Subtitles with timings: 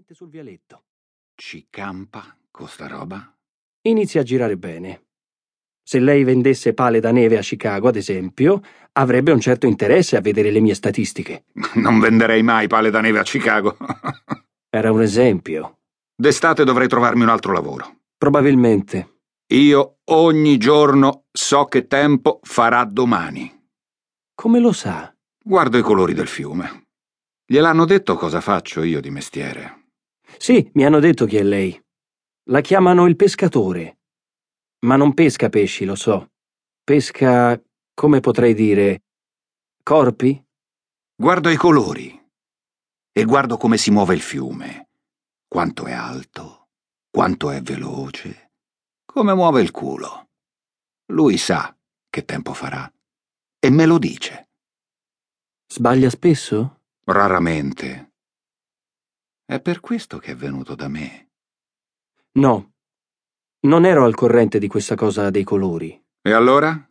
[0.00, 0.84] direttamente sul vialetto.
[1.34, 3.34] Ci campa con sta roba?
[3.82, 5.04] Inizia a girare bene.
[5.82, 10.20] Se lei vendesse pale da neve a Chicago, ad esempio, avrebbe un certo interesse a
[10.20, 11.44] vedere le mie statistiche.
[11.74, 13.76] Non venderei mai pale da neve a Chicago.
[14.70, 15.78] Era un esempio.
[16.14, 18.02] D'estate dovrei trovarmi un altro lavoro.
[18.16, 19.22] Probabilmente.
[19.52, 23.50] Io ogni giorno so che tempo farà domani.
[24.34, 25.12] Come lo sa?
[25.42, 26.86] Guardo i colori del fiume.
[27.44, 29.79] Gliel'hanno detto cosa faccio io di mestiere.
[30.40, 31.78] Sì, mi hanno detto chi è lei.
[32.44, 33.98] La chiamano il pescatore.
[34.86, 36.30] Ma non pesca pesci, lo so.
[36.82, 37.62] Pesca,
[37.92, 39.02] come potrei dire,
[39.82, 40.42] corpi?
[41.14, 42.18] Guardo i colori
[43.12, 44.88] e guardo come si muove il fiume.
[45.46, 46.68] Quanto è alto,
[47.10, 48.52] quanto è veloce,
[49.04, 50.30] come muove il culo.
[51.12, 51.76] Lui sa
[52.08, 52.90] che tempo farà
[53.58, 54.48] e me lo dice.
[55.66, 56.80] Sbaglia spesso?
[57.04, 58.09] Raramente.
[59.50, 61.30] È per questo che è venuto da me.
[62.34, 62.74] No.
[63.66, 66.00] Non ero al corrente di questa cosa dei colori.
[66.22, 66.88] E allora?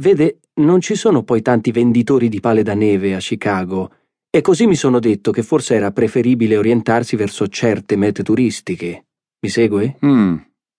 [0.00, 3.94] Vede, non ci sono poi tanti venditori di pale da neve a Chicago,
[4.28, 9.06] e così mi sono detto che forse era preferibile orientarsi verso certe mete turistiche.
[9.38, 9.98] Mi segue?
[10.04, 10.36] Mm.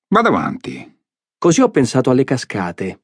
[0.10, 1.00] Vado avanti.
[1.38, 3.04] Così ho pensato alle cascate.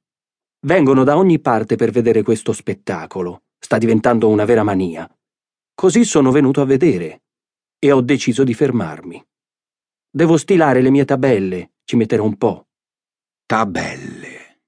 [0.66, 3.44] Vengono da ogni parte per vedere questo spettacolo.
[3.58, 5.10] Sta diventando una vera mania.
[5.74, 7.22] Così sono venuto a vedere
[7.86, 9.24] e ho deciso di fermarmi.
[10.10, 12.68] Devo stilare le mie tabelle, ci metterò un po'.
[13.46, 14.62] Tabelle.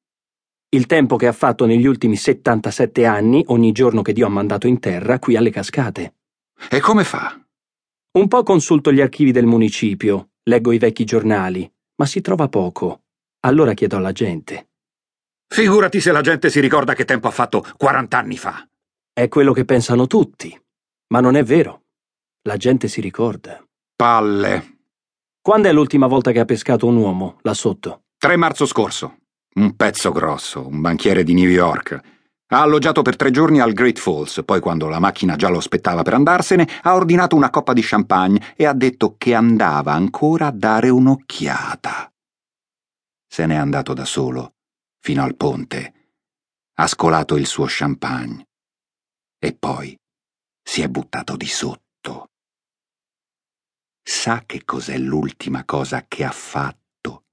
[0.69, 4.67] Il tempo che ha fatto negli ultimi 77 anni, ogni giorno che Dio ha mandato
[4.67, 6.15] in terra, qui alle cascate.
[6.69, 7.43] E come fa?
[8.11, 13.03] Un po' consulto gli archivi del municipio, leggo i vecchi giornali, ma si trova poco.
[13.45, 14.69] Allora chiedo alla gente.
[15.47, 18.67] Figurati se la gente si ricorda che tempo ha fatto 40 anni fa.
[19.11, 20.55] È quello che pensano tutti.
[21.07, 21.85] Ma non è vero.
[22.43, 23.63] La gente si ricorda.
[23.95, 24.77] Palle.
[25.41, 28.03] Quando è l'ultima volta che ha pescato un uomo, là sotto?
[28.17, 29.17] 3 marzo scorso.
[29.55, 31.99] Un pezzo grosso, un banchiere di New York.
[32.49, 36.03] Ha alloggiato per tre giorni al Great Falls, poi quando la macchina già lo aspettava
[36.03, 40.51] per andarsene, ha ordinato una coppa di champagne e ha detto che andava ancora a
[40.51, 42.11] dare un'occhiata.
[43.27, 44.53] Se n'è andato da solo,
[44.99, 45.93] fino al ponte.
[46.75, 48.45] Ha scolato il suo champagne.
[49.39, 49.97] E poi
[50.63, 51.86] si è buttato di sotto.
[54.27, 57.27] Sa che cos'è l'ultima cosa che ha fatto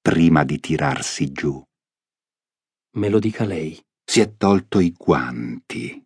[0.00, 1.62] prima di tirarsi giù?
[2.96, 3.80] Me lo dica lei.
[4.04, 6.04] Si è tolto i guanti,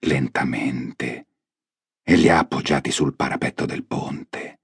[0.00, 1.28] lentamente,
[2.02, 4.60] e li ha appoggiati sul parapetto del ponte.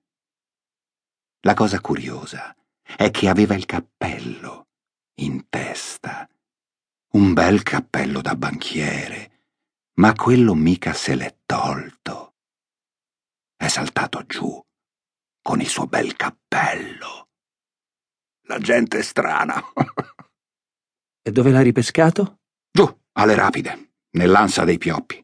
[1.40, 4.68] La cosa curiosa è che aveva il cappello
[5.20, 6.28] in testa.
[7.12, 9.44] Un bel cappello da banchiere,
[9.94, 12.33] ma quello mica se l'è tolto.
[13.74, 14.64] Saltato giù
[15.42, 17.30] con il suo bel cappello.
[18.46, 19.60] La gente è strana.
[21.20, 22.38] E dove l'ha ripescato?
[22.70, 25.20] Giù, alle rapide, nell'ansa dei pioppi.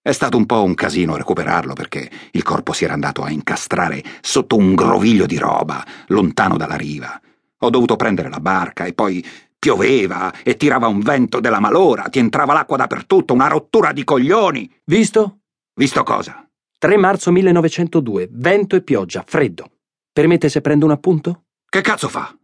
[0.00, 4.04] È stato un po' un casino recuperarlo perché il corpo si era andato a incastrare
[4.20, 7.20] sotto un groviglio di roba, lontano dalla riva.
[7.58, 9.26] Ho dovuto prendere la barca e poi
[9.58, 14.72] pioveva e tirava un vento della malora, ti entrava l'acqua dappertutto, una rottura di coglioni.
[14.84, 15.40] Visto?
[15.74, 16.44] Visto cosa?
[16.80, 19.70] 3 marzo 1902, vento e pioggia, freddo.
[20.10, 21.44] Permette se prendo un appunto?
[21.68, 22.34] Che cazzo fa?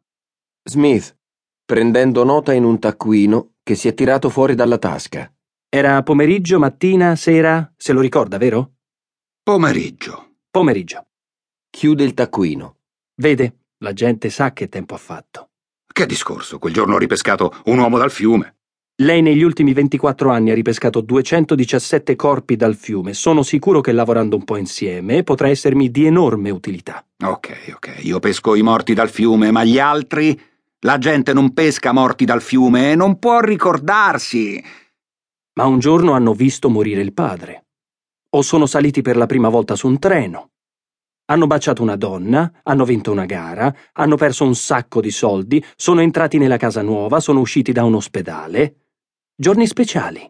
[0.63, 1.17] Smith,
[1.65, 5.33] prendendo nota in un taccuino che si è tirato fuori dalla tasca.
[5.71, 7.73] Era pomeriggio, mattina, sera?
[7.79, 8.75] Se lo ricorda, vero?
[9.43, 10.41] Pomeriggio.
[10.51, 11.07] Pomeriggio.
[11.71, 12.81] Chiude il taccuino.
[13.15, 15.53] Vede, la gente sa che tempo ha fatto.
[15.91, 18.56] Che discorso, quel giorno ho ripescato un uomo dal fiume.
[19.01, 23.13] Lei negli ultimi 24 anni ha ripescato 217 corpi dal fiume.
[23.13, 27.05] Sono sicuro che lavorando un po' insieme potrà essermi di enorme utilità.
[27.23, 30.41] Ok, ok, io pesco i morti dal fiume, ma gli altri?
[30.81, 34.65] La gente non pesca morti dal fiume e non può ricordarsi.
[35.57, 37.67] Ma un giorno hanno visto morire il padre.
[38.31, 40.53] O sono saliti per la prima volta su un treno.
[41.27, 46.01] Hanno baciato una donna, hanno vinto una gara, hanno perso un sacco di soldi, sono
[46.01, 48.86] entrati nella casa nuova, sono usciti da un ospedale.
[49.39, 50.27] Giorni speciali.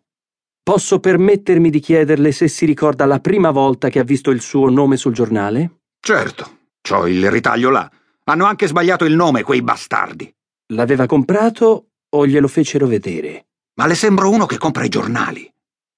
[0.61, 4.69] Posso permettermi di chiederle se si ricorda la prima volta che ha visto il suo
[4.69, 5.83] nome sul giornale?
[6.01, 7.89] Certo, c'ho il ritaglio là.
[8.25, 10.29] Hanno anche sbagliato il nome, quei bastardi.
[10.73, 13.47] L'aveva comprato o glielo fecero vedere?
[13.75, 15.49] Ma le sembro uno che compra i giornali.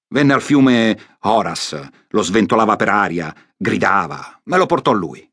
[0.09, 5.27] Venne al fiume Horace, lo sventolava per aria, gridava, me lo portò lui.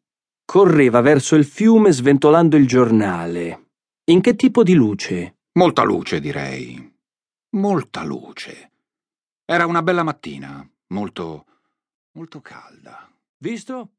[0.46, 3.66] Correva verso il fiume sventolando il giornale.
[4.04, 5.40] In che tipo di luce?
[5.58, 6.94] Molta luce, direi.
[7.56, 8.72] Molta luce.
[9.46, 11.46] Era una bella mattina, molto,
[12.12, 13.10] molto calda.
[13.38, 13.92] Visto?